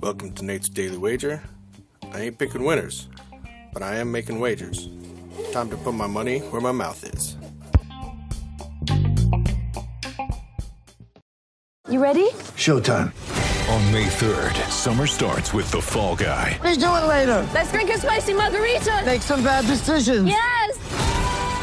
Welcome 0.00 0.32
to 0.34 0.44
Nate's 0.44 0.68
Daily 0.68 0.96
Wager. 0.96 1.42
I 2.12 2.20
ain't 2.22 2.38
picking 2.38 2.64
winners, 2.64 3.08
but 3.72 3.82
I 3.82 3.96
am 3.96 4.10
making 4.10 4.40
wagers. 4.40 4.88
Time 5.52 5.68
to 5.70 5.76
put 5.76 5.94
my 5.94 6.06
money 6.06 6.38
where 6.38 6.60
my 6.60 6.72
mouth 6.72 7.04
is. 7.04 7.36
You 11.90 12.02
ready? 12.02 12.30
Showtime. 12.56 13.12
On 13.70 13.92
May 13.92 14.06
3rd, 14.06 14.54
summer 14.70 15.06
starts 15.06 15.52
with 15.52 15.70
The 15.70 15.80
Fall 15.80 16.16
Guy. 16.16 16.58
Let's 16.62 16.78
do 16.78 16.86
it 16.86 17.06
later. 17.06 17.46
Let's 17.52 17.70
drink 17.72 17.90
a 17.90 17.98
spicy 17.98 18.34
margarita. 18.34 19.02
Make 19.04 19.22
some 19.22 19.42
bad 19.42 19.66
decisions. 19.66 20.28
Yes. 20.28 20.63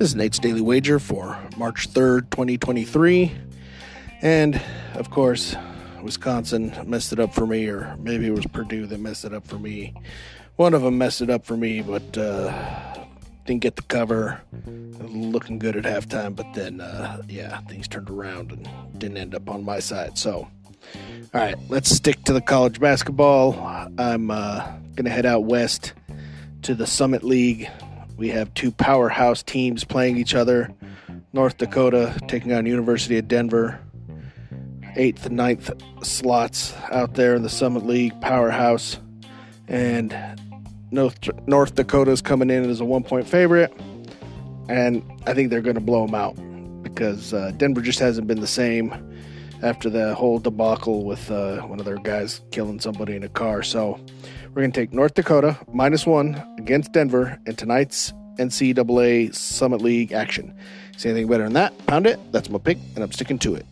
This 0.00 0.12
is 0.12 0.16
Nate's 0.16 0.38
Daily 0.38 0.62
Wager 0.62 0.98
for 0.98 1.38
March 1.58 1.92
3rd, 1.92 2.30
2023. 2.30 3.32
And 4.22 4.58
of 4.94 5.10
course, 5.10 5.54
Wisconsin 6.02 6.74
messed 6.86 7.12
it 7.12 7.20
up 7.20 7.34
for 7.34 7.46
me, 7.46 7.66
or 7.66 7.94
maybe 7.98 8.26
it 8.26 8.30
was 8.30 8.46
Purdue 8.46 8.86
that 8.86 8.98
messed 8.98 9.26
it 9.26 9.34
up 9.34 9.46
for 9.46 9.58
me. 9.58 9.92
One 10.56 10.72
of 10.72 10.80
them 10.80 10.96
messed 10.96 11.20
it 11.20 11.28
up 11.28 11.44
for 11.44 11.54
me, 11.54 11.82
but 11.82 12.16
uh, 12.16 12.50
didn't 13.44 13.60
get 13.60 13.76
the 13.76 13.82
cover. 13.82 14.40
Looking 15.00 15.58
good 15.58 15.76
at 15.76 15.84
halftime, 15.84 16.34
but 16.34 16.46
then, 16.54 16.80
uh, 16.80 17.20
yeah, 17.28 17.60
things 17.68 17.86
turned 17.86 18.08
around 18.08 18.52
and 18.52 18.66
didn't 18.98 19.18
end 19.18 19.34
up 19.34 19.50
on 19.50 19.62
my 19.62 19.80
side. 19.80 20.16
So, 20.16 20.32
all 20.38 20.50
right, 21.34 21.56
let's 21.68 21.90
stick 21.90 22.24
to 22.24 22.32
the 22.32 22.40
college 22.40 22.80
basketball. 22.80 23.52
I'm 23.98 24.30
uh, 24.30 24.66
going 24.94 25.04
to 25.04 25.10
head 25.10 25.26
out 25.26 25.44
west 25.44 25.92
to 26.62 26.74
the 26.74 26.86
Summit 26.86 27.22
League. 27.22 27.68
We 28.20 28.28
have 28.28 28.52
two 28.52 28.70
powerhouse 28.70 29.42
teams 29.42 29.82
playing 29.82 30.18
each 30.18 30.34
other. 30.34 30.70
North 31.32 31.56
Dakota 31.56 32.20
taking 32.28 32.52
on 32.52 32.66
University 32.66 33.16
of 33.16 33.28
Denver. 33.28 33.80
Eighth 34.94 35.24
and 35.24 35.36
ninth 35.38 35.70
slots 36.02 36.74
out 36.90 37.14
there 37.14 37.34
in 37.34 37.42
the 37.42 37.48
Summit 37.48 37.86
League 37.86 38.20
powerhouse. 38.20 38.98
And 39.68 40.14
North, 40.90 41.30
North 41.46 41.74
Dakota's 41.76 42.20
coming 42.20 42.50
in 42.50 42.68
as 42.68 42.82
a 42.82 42.84
one 42.84 43.04
point 43.04 43.26
favorite. 43.26 43.72
And 44.68 45.02
I 45.26 45.32
think 45.32 45.48
they're 45.48 45.62
going 45.62 45.76
to 45.76 45.80
blow 45.80 46.04
them 46.04 46.14
out 46.14 46.36
because 46.82 47.32
uh, 47.32 47.52
Denver 47.56 47.80
just 47.80 48.00
hasn't 48.00 48.26
been 48.26 48.40
the 48.40 48.46
same 48.46 48.92
after 49.62 49.88
the 49.88 50.14
whole 50.14 50.38
debacle 50.38 51.04
with 51.04 51.30
uh, 51.30 51.62
one 51.62 51.78
of 51.78 51.86
their 51.86 51.96
guys 51.96 52.42
killing 52.50 52.80
somebody 52.80 53.16
in 53.16 53.22
a 53.22 53.30
car. 53.30 53.62
So 53.62 53.98
we're 54.50 54.62
going 54.62 54.72
to 54.72 54.80
take 54.80 54.92
North 54.92 55.14
Dakota 55.14 55.58
minus 55.72 56.06
one 56.06 56.42
against 56.58 56.92
Denver 56.92 57.38
in 57.46 57.54
tonight's 57.56 58.12
NCAA 58.38 59.34
Summit 59.34 59.80
League 59.80 60.12
action. 60.12 60.54
See 60.96 61.08
anything 61.08 61.28
better 61.28 61.44
than 61.44 61.52
that? 61.54 61.86
Pound 61.86 62.06
it. 62.06 62.18
That's 62.32 62.50
my 62.50 62.58
pick, 62.58 62.78
and 62.94 63.04
I'm 63.04 63.12
sticking 63.12 63.38
to 63.40 63.54
it. 63.54 63.66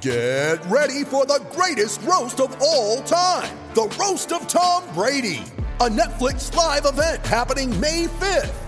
Get 0.00 0.64
ready 0.66 1.04
for 1.04 1.26
the 1.26 1.44
greatest 1.52 2.02
roast 2.02 2.40
of 2.40 2.56
all 2.60 3.02
time 3.02 3.56
the 3.74 3.86
Roast 4.00 4.32
of 4.32 4.48
Tom 4.48 4.82
Brady, 4.92 5.44
a 5.80 5.88
Netflix 5.88 6.52
live 6.54 6.84
event 6.84 7.24
happening 7.24 7.78
May 7.80 8.06
5th. 8.06 8.67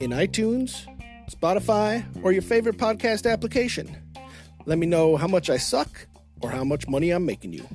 in 0.00 0.10
iTunes, 0.10 0.86
Spotify, 1.30 2.04
or 2.22 2.32
your 2.32 2.42
favorite 2.42 2.78
podcast 2.78 3.30
application. 3.30 3.96
Let 4.66 4.78
me 4.78 4.86
know 4.86 5.16
how 5.16 5.26
much 5.26 5.50
I 5.50 5.56
suck 5.56 6.06
or 6.40 6.50
how 6.50 6.64
much 6.64 6.88
money 6.88 7.10
I'm 7.10 7.24
making 7.24 7.52
you. 7.52 7.66